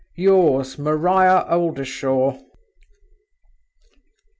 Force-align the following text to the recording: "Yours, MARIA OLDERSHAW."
"Yours, 0.15 0.79
MARIA 0.79 1.45
OLDERSHAW." 1.47 2.39